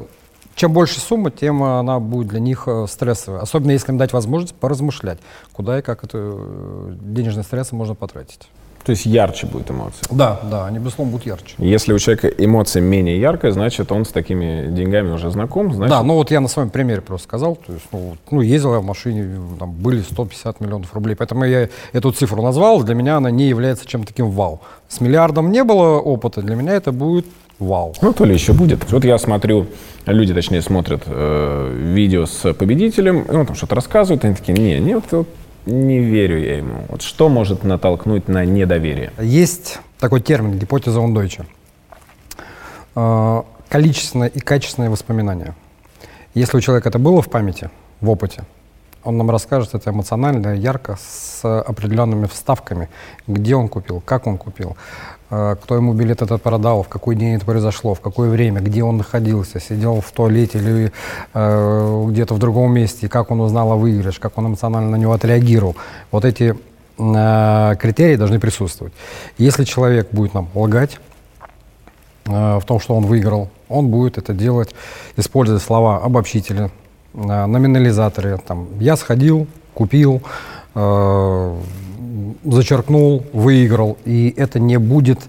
чем 0.54 0.72
больше 0.72 0.98
сумма, 0.98 1.30
тем 1.30 1.62
она 1.62 2.00
будет 2.00 2.28
для 2.28 2.40
них 2.40 2.64
э, 2.66 2.86
стрессовая. 2.88 3.40
Особенно 3.42 3.70
если 3.70 3.92
им 3.92 3.98
дать 3.98 4.12
возможность 4.12 4.56
поразмышлять, 4.56 5.18
куда 5.52 5.78
и 5.78 5.82
как 5.82 6.02
это 6.02 6.18
э, 6.20 6.94
денежные 7.00 7.44
стрессы 7.44 7.76
можно 7.76 7.94
потратить. 7.94 8.48
То 8.84 8.90
есть 8.90 9.06
ярче 9.06 9.46
будет 9.46 9.70
эмоция. 9.70 10.06
Да, 10.10 10.40
да, 10.44 10.66
они, 10.66 10.78
безусловно, 10.78 11.12
будут 11.12 11.26
ярче. 11.26 11.54
Если 11.58 11.92
у 11.92 11.98
человека 11.98 12.28
эмоция 12.28 12.80
менее 12.80 13.20
яркая, 13.20 13.52
значит, 13.52 13.92
он 13.92 14.04
с 14.04 14.08
такими 14.08 14.68
деньгами 14.70 15.10
уже 15.10 15.30
знаком. 15.30 15.74
Значит... 15.74 15.90
Да, 15.90 16.02
ну 16.02 16.14
вот 16.14 16.30
я 16.30 16.40
на 16.40 16.48
своем 16.48 16.70
примере 16.70 17.00
просто 17.00 17.28
сказал. 17.28 17.56
То 17.56 17.72
есть, 17.72 17.84
ну, 17.92 18.16
ну, 18.30 18.40
ездил 18.40 18.74
я 18.74 18.80
в 18.80 18.84
машине, 18.84 19.40
там 19.58 19.72
были 19.72 20.00
150 20.00 20.60
миллионов 20.60 20.94
рублей. 20.94 21.16
Поэтому 21.16 21.44
я 21.44 21.68
эту 21.92 22.12
цифру 22.12 22.42
назвал. 22.42 22.82
Для 22.82 22.94
меня 22.94 23.18
она 23.18 23.30
не 23.30 23.48
является 23.48 23.86
чем-то 23.86 24.08
таким 24.08 24.30
вау. 24.30 24.60
С 24.88 25.00
миллиардом 25.00 25.52
не 25.52 25.64
было 25.64 25.98
опыта, 25.98 26.40
для 26.40 26.56
меня 26.56 26.72
это 26.72 26.92
будет 26.92 27.26
вау. 27.58 27.94
Ну, 28.00 28.12
то 28.12 28.24
ли 28.24 28.32
еще 28.32 28.52
будет. 28.52 28.90
Вот 28.90 29.04
я 29.04 29.18
смотрю, 29.18 29.66
люди, 30.06 30.32
точнее, 30.32 30.62
смотрят 30.62 31.02
э, 31.06 31.92
видео 31.94 32.26
с 32.26 32.54
победителем, 32.54 33.22
и 33.22 33.34
он 33.34 33.46
там 33.46 33.56
что-то 33.56 33.74
рассказывает, 33.74 34.24
и 34.24 34.28
они 34.28 34.36
такие, 34.36 34.56
не, 34.56 34.78
не, 34.78 34.94
вот, 34.94 35.04
вот 35.10 35.28
не 35.68 36.00
верю 36.00 36.38
я 36.38 36.56
ему. 36.56 36.84
Вот 36.88 37.02
что 37.02 37.28
может 37.28 37.62
натолкнуть 37.64 38.28
на 38.28 38.44
недоверие? 38.44 39.12
Есть 39.20 39.78
такой 39.98 40.20
термин, 40.20 40.58
гипотеза 40.58 41.00
Ондойча. 41.00 41.44
Количественное 43.68 44.28
и 44.28 44.40
качественное 44.40 44.90
воспоминание. 44.90 45.54
Если 46.34 46.56
у 46.56 46.60
человека 46.60 46.88
это 46.88 46.98
было 46.98 47.22
в 47.22 47.28
памяти, 47.28 47.70
в 48.00 48.08
опыте, 48.10 48.44
он 49.04 49.16
нам 49.16 49.30
расскажет 49.30 49.74
это 49.74 49.90
эмоционально, 49.90 50.54
ярко, 50.54 50.98
с 51.00 51.44
определенными 51.44 52.26
вставками, 52.26 52.88
где 53.26 53.54
он 53.54 53.68
купил, 53.68 54.00
как 54.00 54.26
он 54.26 54.38
купил, 54.38 54.76
кто 55.28 55.74
ему 55.74 55.92
билет 55.92 56.22
этот 56.22 56.42
продал, 56.42 56.82
в 56.82 56.88
какой 56.88 57.14
день 57.14 57.34
это 57.34 57.44
произошло, 57.44 57.94
в 57.94 58.00
какое 58.00 58.30
время, 58.30 58.62
где 58.62 58.82
он 58.82 58.96
находился, 58.96 59.60
сидел 59.60 60.00
в 60.00 60.10
туалете 60.10 60.58
или 60.58 60.92
э, 61.34 62.04
где-то 62.08 62.34
в 62.34 62.38
другом 62.38 62.72
месте, 62.72 63.08
как 63.10 63.30
он 63.30 63.40
узнал 63.40 63.72
о 63.72 63.76
выигрыше, 63.76 64.20
как 64.20 64.38
он 64.38 64.46
эмоционально 64.46 64.90
на 64.90 64.96
него 64.96 65.12
отреагировал. 65.12 65.76
Вот 66.10 66.24
эти 66.24 66.56
э, 66.98 67.74
критерии 67.78 68.16
должны 68.16 68.40
присутствовать. 68.40 68.94
Если 69.36 69.64
человек 69.64 70.08
будет 70.12 70.32
нам 70.32 70.48
лгать 70.54 70.98
э, 72.24 72.58
в 72.58 72.64
том, 72.64 72.80
что 72.80 72.96
он 72.96 73.04
выиграл, 73.04 73.50
он 73.68 73.88
будет 73.88 74.16
это 74.16 74.32
делать, 74.32 74.74
используя 75.16 75.58
слова 75.58 75.98
обобщителя, 75.98 76.70
номинализаторы. 77.12 78.38
Там, 78.38 78.68
я 78.80 78.96
сходил, 78.96 79.46
купил, 79.74 80.22
э, 80.74 81.56
зачеркнул, 82.44 83.24
выиграл, 83.32 83.98
и 84.04 84.34
это 84.36 84.58
не 84.58 84.78
будет 84.78 85.20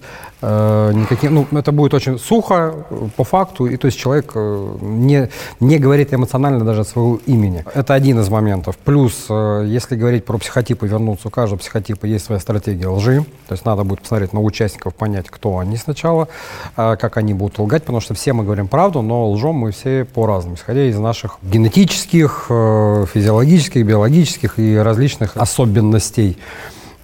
э, 0.42 0.92
никаким, 0.94 1.34
ну, 1.34 1.58
это 1.58 1.72
будет 1.72 1.94
очень 1.94 2.18
сухо 2.18 2.86
по 3.16 3.24
факту, 3.24 3.66
и 3.66 3.76
то 3.76 3.86
есть 3.86 3.98
человек 3.98 4.32
э, 4.34 4.76
не, 4.80 5.28
не 5.60 5.78
говорит 5.78 6.12
эмоционально 6.12 6.64
даже 6.64 6.84
своего 6.84 7.20
имени. 7.26 7.64
Это 7.74 7.94
один 7.94 8.20
из 8.20 8.28
моментов. 8.28 8.76
Плюс, 8.78 9.26
э, 9.28 9.64
если 9.66 9.96
говорить 9.96 10.24
про 10.24 10.38
психотипы, 10.38 10.86
вернуться, 10.86 11.28
у 11.28 11.30
каждого 11.30 11.58
психотипа 11.58 12.06
есть 12.06 12.24
своя 12.24 12.40
стратегия 12.40 12.88
лжи, 12.88 13.24
то 13.48 13.54
есть 13.54 13.64
надо 13.64 13.84
будет 13.84 14.02
посмотреть 14.02 14.32
на 14.32 14.40
участников, 14.40 14.94
понять, 14.94 15.26
кто 15.28 15.58
они 15.58 15.76
сначала, 15.76 16.28
э, 16.76 16.96
как 16.96 17.16
они 17.16 17.34
будут 17.34 17.58
лгать, 17.58 17.82
потому 17.82 18.00
что 18.00 18.14
все 18.14 18.32
мы 18.32 18.44
говорим 18.44 18.68
правду, 18.68 19.02
но 19.02 19.30
лжем 19.30 19.56
мы 19.56 19.72
все 19.72 20.04
по-разному, 20.04 20.56
исходя 20.56 20.84
из 20.84 20.98
наших 20.98 21.38
генетических, 21.42 22.46
э, 22.48 23.06
физиологических, 23.12 23.86
биологических 23.86 24.58
и 24.58 24.76
различных 24.76 25.36
особенностей. 25.36 26.38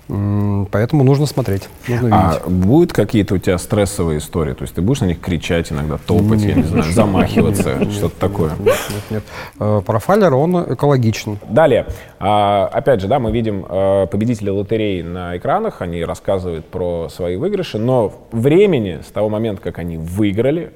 Поэтому 0.08 1.02
нужно 1.02 1.26
смотреть, 1.26 1.68
нужно 1.88 2.06
видеть. 2.06 2.40
А 2.46 2.48
будут 2.48 2.92
какие-то 2.92 3.34
у 3.34 3.38
тебя 3.38 3.58
стрессовые 3.58 4.18
истории? 4.18 4.52
То 4.52 4.62
есть 4.62 4.74
ты 4.74 4.80
будешь 4.80 5.00
на 5.00 5.06
них 5.06 5.20
кричать 5.20 5.72
иногда, 5.72 5.98
топать, 5.98 6.42
я 6.42 6.54
не 6.54 6.62
знаю, 6.62 6.92
замахиваться, 6.92 7.90
что-то 7.90 8.16
такое? 8.20 8.50
Нет, 8.60 8.78
нет, 8.88 9.02
нет. 9.10 9.22
Э, 9.58 9.82
профайлер, 9.84 10.32
он 10.34 10.74
экологичен. 10.74 11.38
Далее. 11.48 11.86
А, 12.20 12.70
опять 12.72 13.00
же, 13.00 13.08
да, 13.08 13.18
мы 13.18 13.32
видим 13.32 13.66
э, 13.68 14.06
победителей 14.06 14.50
лотерей 14.50 15.02
на 15.02 15.36
экранах, 15.36 15.82
они 15.82 16.04
рассказывают 16.04 16.66
про 16.66 17.08
свои 17.08 17.34
выигрыши, 17.34 17.78
но 17.78 18.12
времени 18.30 19.00
с 19.06 19.10
того 19.10 19.28
момента, 19.28 19.60
как 19.60 19.78
они 19.80 19.96
выиграли, 19.96 20.72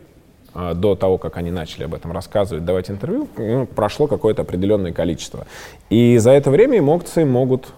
э, 0.55 0.75
до 0.75 0.97
того, 0.97 1.19
как 1.19 1.37
они 1.37 1.53
начали 1.53 1.85
об 1.85 1.95
этом 1.95 2.11
рассказывать, 2.11 2.65
давать 2.65 2.91
интервью, 2.91 3.29
ну, 3.37 3.67
прошло 3.67 4.09
какое-то 4.09 4.43
определенное 4.43 4.93
количество. 4.93 5.47
И 5.89 6.19
за 6.19 6.33
это 6.33 6.51
время 6.51 6.81
эмоции 6.81 7.23
могут 7.23 7.69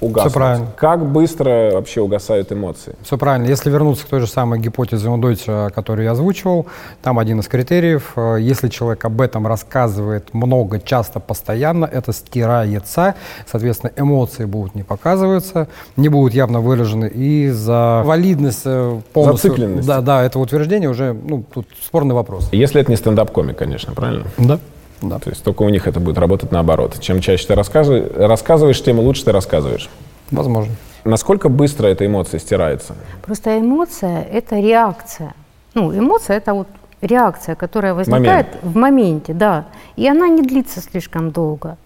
угаснуть. 0.00 0.30
Все 0.30 0.38
правильно. 0.38 0.66
Как 0.76 1.04
быстро 1.04 1.70
вообще 1.72 2.00
угасают 2.00 2.52
эмоции? 2.52 2.94
Все 3.02 3.18
правильно. 3.18 3.46
Если 3.46 3.70
вернуться 3.70 4.06
к 4.06 4.08
той 4.08 4.20
же 4.20 4.26
самой 4.26 4.60
гипотезе 4.60 5.08
Дойча, 5.16 5.70
которую 5.74 6.04
я 6.04 6.12
озвучивал, 6.12 6.66
там 7.02 7.18
один 7.18 7.40
из 7.40 7.48
критериев, 7.48 8.12
э, 8.16 8.36
если 8.40 8.68
человек 8.68 9.04
об 9.04 9.20
этом 9.20 9.46
рассказывает 9.46 10.32
много, 10.34 10.80
часто, 10.80 11.20
постоянно, 11.20 11.84
это 11.86 12.12
стирается, 12.12 13.14
соответственно, 13.50 13.92
эмоции 13.96 14.44
будут 14.44 14.74
не 14.74 14.82
показываться, 14.82 15.68
не 15.96 16.08
будут 16.08 16.34
явно 16.34 16.60
выражены, 16.60 17.06
и 17.06 17.48
за 17.50 18.02
валидность 18.04 18.62
э, 18.64 19.00
полностью... 19.12 19.50
Зацикленность. 19.50 19.88
Да, 19.88 20.00
да, 20.00 20.22
это 20.22 20.38
утверждение 20.38 20.88
уже, 20.88 21.12
ну, 21.12 21.44
тут 21.52 21.66
спорный 21.82 22.14
вопрос. 22.14 22.48
Если 22.52 22.80
это 22.80 22.90
не 22.90 22.96
стендап-комик, 22.96 23.56
конечно, 23.56 23.94
правильно? 23.94 24.26
Да. 24.38 24.58
Да. 25.02 25.18
То 25.18 25.30
есть 25.30 25.42
только 25.42 25.62
у 25.62 25.68
них 25.68 25.86
это 25.86 26.00
будет 26.00 26.18
работать 26.18 26.52
наоборот. 26.52 26.98
Чем 27.00 27.20
чаще 27.20 27.46
ты 27.46 27.54
рассказываешь, 27.54 28.82
тем 28.82 28.98
лучше 28.98 29.24
ты 29.24 29.32
рассказываешь. 29.32 29.88
Возможно. 30.30 30.72
Насколько 31.04 31.48
быстро 31.48 31.86
эта 31.86 32.04
эмоция 32.04 32.40
стирается? 32.40 32.94
Просто 33.24 33.58
эмоция– 33.58 34.22
это 34.32 34.58
реакция. 34.58 35.34
Ну, 35.74 35.96
эмоция– 35.96 36.36
это 36.38 36.54
вот 36.54 36.68
реакция, 37.00 37.54
которая 37.54 37.94
возникает 37.94 38.46
Момент. 38.46 38.62
в 38.62 38.76
моменте, 38.76 39.32
да. 39.32 39.66
И 39.96 40.08
она 40.08 40.28
не 40.28 40.42
длится 40.42 40.80
слишком 40.80 41.30
долго. 41.30 41.76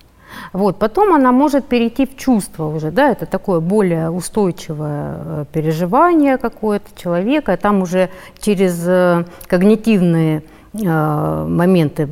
Вот. 0.53 0.79
Потом 0.79 1.15
она 1.15 1.31
может 1.31 1.67
перейти 1.67 2.07
в 2.07 2.17
чувство 2.17 2.67
уже, 2.67 2.91
да, 2.91 3.11
это 3.11 3.27
такое 3.27 3.61
более 3.61 4.11
устойчивое 4.11 5.17
э, 5.19 5.45
переживание 5.53 6.39
какое-то 6.39 6.89
человека, 6.97 7.57
там 7.57 7.83
уже 7.83 8.09
через 8.41 8.83
э, 8.87 9.25
когнитивные 9.47 10.43
моменты 10.73 12.09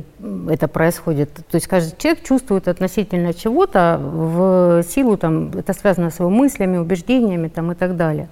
это 0.49 0.67
происходит. 0.67 1.33
То 1.33 1.55
есть 1.55 1.67
каждый 1.67 1.97
человек 1.97 2.23
чувствует 2.23 2.67
относительно 2.67 3.33
чего-то 3.33 3.99
в 3.99 4.83
силу, 4.83 5.17
там, 5.17 5.51
это 5.57 5.73
связано 5.73 6.11
с 6.11 6.19
его 6.19 6.29
мыслями, 6.29 6.77
убеждениями 6.77 7.47
там, 7.47 7.71
и 7.71 7.75
так 7.75 7.97
далее. 7.97 8.29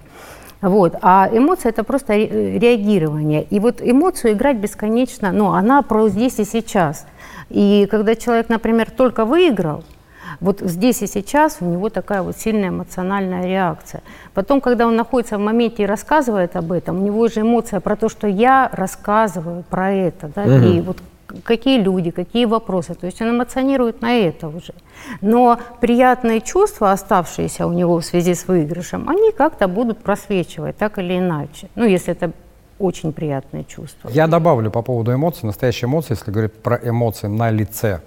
Вот. 0.62 0.94
А 1.02 1.28
эмоция– 1.32 1.70
это 1.70 1.84
просто 1.84 2.14
реагирование. 2.14 3.42
И 3.44 3.58
вот 3.60 3.80
эмоцию 3.80 4.34
играть 4.34 4.58
бесконечно, 4.58 5.32
ну, 5.32 5.52
она 5.52 5.82
про 5.82 6.08
здесь 6.08 6.38
и 6.38 6.44
сейчас. 6.44 7.06
И 7.48 7.88
когда 7.90 8.14
человек, 8.14 8.48
например, 8.48 8.90
только 8.90 9.24
выиграл– 9.24 9.84
вот 10.40 10.60
здесь 10.60 11.02
и 11.02 11.06
сейчас 11.06 11.58
у 11.60 11.64
него 11.64 11.88
такая 11.88 12.22
вот 12.22 12.36
сильная 12.36 12.68
эмоциональная 12.68 13.46
реакция. 13.46 14.02
Потом, 14.34 14.60
когда 14.60 14.86
он 14.86 14.96
находится 14.96 15.38
в 15.38 15.40
моменте 15.40 15.82
и 15.82 15.86
рассказывает 15.86 16.56
об 16.56 16.72
этом, 16.72 17.00
у 17.00 17.04
него 17.04 17.28
же 17.28 17.40
эмоция 17.40 17.80
про 17.80 17.96
то, 17.96 18.08
что 18.08 18.26
я 18.26 18.70
рассказываю 18.72 19.64
про 19.68 19.92
это, 19.92 20.30
да, 20.34 20.42
угу. 20.42 20.52
и 20.52 20.80
вот 20.80 20.98
какие 21.44 21.80
люди, 21.80 22.10
какие 22.10 22.44
вопросы. 22.44 22.94
То 22.94 23.06
есть 23.06 23.20
он 23.22 23.30
эмоционирует 23.30 24.02
на 24.02 24.12
это 24.12 24.48
уже. 24.48 24.74
Но 25.20 25.58
приятные 25.80 26.40
чувства, 26.40 26.92
оставшиеся 26.92 27.66
у 27.66 27.72
него 27.72 27.98
в 28.00 28.04
связи 28.04 28.34
с 28.34 28.48
выигрышем, 28.48 29.08
они 29.08 29.32
как-то 29.32 29.68
будут 29.68 29.98
просвечивать, 29.98 30.76
так 30.76 30.98
или 30.98 31.18
иначе. 31.18 31.68
Ну, 31.74 31.84
если 31.84 32.12
это 32.12 32.32
очень 32.78 33.12
приятные 33.12 33.64
чувства. 33.64 34.08
Я 34.10 34.26
добавлю 34.26 34.70
по 34.70 34.82
поводу 34.82 35.12
эмоций. 35.12 35.46
Настоящие 35.46 35.86
эмоции, 35.86 36.14
если 36.14 36.30
говорить 36.30 36.54
про 36.54 36.76
эмоции 36.82 37.26
на 37.26 37.50
лице, 37.50 38.00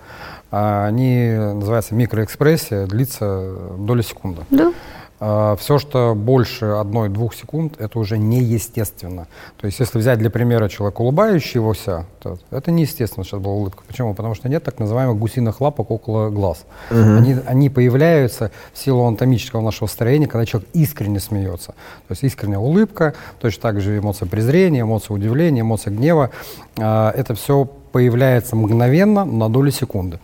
они 0.56 1.30
называются 1.32 1.96
микроэкспрессия, 1.96 2.86
длится 2.86 3.56
доли 3.78 4.04
секунды. 4.04 4.44
Да. 4.52 4.72
А, 5.20 5.56
Все, 5.56 5.80
что 5.80 6.14
больше 6.16 6.66
одной-двух 6.66 7.34
секунд, 7.34 7.80
это 7.80 7.98
уже 7.98 8.18
неестественно. 8.18 9.28
То 9.58 9.66
есть, 9.66 9.80
если 9.80 9.98
взять 9.98 10.20
для 10.20 10.30
примера 10.30 10.68
человека 10.70 11.02
улыбающегося, 11.02 12.06
то 12.20 12.38
это 12.52 12.72
неестественно, 12.72 13.24
сейчас 13.24 13.40
была 13.40 13.54
улыбка. 13.54 13.84
Почему? 13.88 14.14
Потому 14.14 14.36
что 14.36 14.50
нет 14.50 14.64
так 14.64 14.78
называемых 14.80 15.18
гусиных 15.18 15.60
лапок 15.60 15.90
около 15.90 16.30
глаз. 16.30 16.66
Угу. 16.92 17.00
Они, 17.00 17.38
они 17.48 17.70
появляются 17.70 18.52
в 18.74 18.78
силу 18.78 19.06
анатомического 19.06 19.62
нашего 19.62 19.88
строения, 19.88 20.28
когда 20.28 20.46
человек 20.46 20.70
искренне 20.74 21.20
смеется. 21.20 21.68
То 22.08 22.12
есть 22.12 22.24
искренняя 22.24 22.60
улыбка, 22.60 23.16
точно 23.40 23.62
так 23.62 23.82
же 23.82 23.98
эмоция 23.98 24.28
презрения, 24.28 24.82
эмоция 24.82 25.16
удивления, 25.16 25.62
эмоция 25.62 25.96
гнева. 25.96 26.32
А, 26.78 27.12
это 27.12 27.34
все 27.34 27.66
появляется 27.66 28.56
мгновенно 28.56 29.24
на 29.24 29.48
долю 29.48 29.72
секунды. 29.72 30.20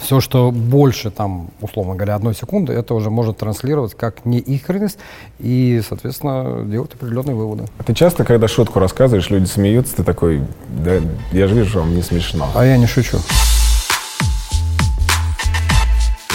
Все, 0.00 0.20
что 0.20 0.50
больше, 0.50 1.10
там, 1.10 1.50
условно 1.60 1.94
говоря, 1.94 2.16
одной 2.16 2.34
секунды, 2.34 2.72
это 2.72 2.94
уже 2.94 3.10
может 3.10 3.38
транслировать 3.38 3.94
как 3.94 4.24
неискренность 4.24 4.98
и, 5.38 5.82
соответственно, 5.88 6.64
делать 6.64 6.92
определенные 6.94 7.34
выводы. 7.34 7.64
А 7.78 7.82
ты 7.84 7.94
часто, 7.94 8.24
когда 8.24 8.48
шутку 8.48 8.80
рассказываешь, 8.80 9.30
люди 9.30 9.46
смеются, 9.46 9.96
ты 9.96 10.04
такой, 10.04 10.42
да, 10.68 11.00
я 11.32 11.46
же 11.46 11.54
вижу, 11.54 11.80
вам 11.80 11.94
не 11.94 12.02
смешно. 12.02 12.48
А 12.54 12.64
я 12.64 12.76
не 12.76 12.86
шучу. 12.86 13.18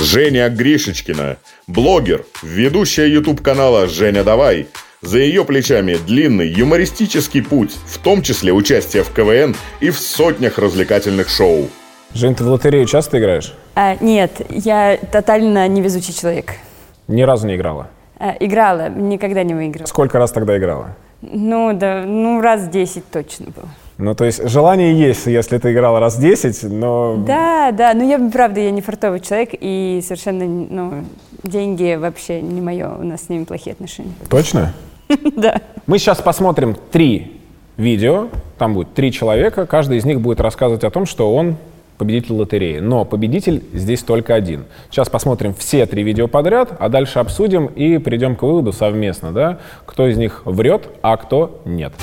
Женя 0.02 0.50
Гришечкина, 0.50 1.38
блогер, 1.68 2.26
ведущая 2.42 3.12
YouTube-канала 3.12 3.88
«Женя, 3.88 4.24
давай». 4.24 4.68
За 5.02 5.18
ее 5.18 5.46
плечами 5.46 5.96
длинный 5.96 6.48
юмористический 6.50 7.42
путь, 7.42 7.72
в 7.86 7.98
том 8.00 8.22
числе 8.22 8.52
участие 8.52 9.04
в 9.04 9.12
КВН 9.12 9.56
и 9.80 9.90
в 9.92 10.00
сотнях 10.00 10.58
развлекательных 10.58 11.30
шоу. 11.30 11.70
Жень, 12.14 12.34
ты 12.34 12.44
в 12.44 12.48
лотерею 12.48 12.86
часто 12.86 13.20
играешь? 13.20 13.54
А, 13.76 13.96
нет, 14.02 14.42
я 14.50 14.98
тотально 15.12 15.68
невезучий 15.68 16.14
человек. 16.14 16.54
Ни 17.08 17.22
разу 17.22 17.48
не 17.48 17.56
играла? 17.56 17.88
А, 18.18 18.36
играла, 18.40 18.90
никогда 18.90 19.44
не 19.44 19.54
выиграла. 19.54 19.86
Сколько 19.86 20.18
раз 20.18 20.32
тогда 20.32 20.58
играла? 20.58 20.96
Ну, 21.22 21.74
да, 21.74 22.04
ну, 22.06 22.42
раз 22.42 22.68
10 22.68 23.10
точно 23.12 23.48
было. 23.48 23.68
Ну, 23.98 24.16
то 24.16 24.26
есть 24.26 24.48
желание 24.50 24.98
есть, 24.98 25.28
если 25.28 25.58
ты 25.58 25.74
играла 25.74 26.00
раз 26.00 26.18
10, 26.18 26.64
но... 26.64 27.18
Да, 27.18 27.72
да, 27.72 27.94
ну 27.94 28.08
я, 28.08 28.18
правда, 28.32 28.62
я 28.62 28.72
не 28.72 28.82
фартовый 28.82 29.20
человек, 29.20 29.50
и 29.60 30.02
совершенно, 30.04 30.46
ну, 30.46 31.04
деньги 31.44 31.96
вообще 31.96 32.42
не 32.42 32.62
мое, 32.62 32.90
у 32.98 33.04
нас 33.04 33.24
с 33.26 33.30
ними 33.30 33.44
плохие 33.44 33.74
отношения. 33.74 34.14
Точно? 34.30 34.74
Да. 35.36 35.62
Мы 35.88 35.98
сейчас 35.98 36.20
посмотрим 36.22 36.76
три 36.92 37.42
видео, 37.78 38.28
там 38.58 38.74
будет 38.74 38.94
три 38.94 39.12
человека, 39.12 39.66
каждый 39.66 39.98
из 39.98 40.06
них 40.06 40.22
будет 40.22 40.40
рассказывать 40.40 40.84
о 40.84 40.92
том, 40.92 41.06
что 41.06 41.34
он 41.34 41.56
победитель 42.00 42.34
лотереи. 42.34 42.80
Но 42.80 43.06
победитель 43.06 43.62
здесь 43.74 44.02
только 44.02 44.34
один. 44.34 44.66
Сейчас 44.90 45.10
посмотрим 45.10 45.54
все 45.54 45.86
три 45.86 46.02
видео 46.02 46.28
подряд, 46.28 46.72
а 46.80 46.90
дальше 46.90 47.20
обсудим 47.20 47.68
и 47.68 48.00
придем 48.00 48.36
к 48.36 48.42
выводу 48.42 48.74
совместно, 48.74 49.32
да, 49.32 49.60
кто 49.86 50.08
из 50.08 50.18
них 50.18 50.42
врет, 50.46 50.88
а 51.04 51.18
кто 51.18 51.62
нет. 51.66 51.94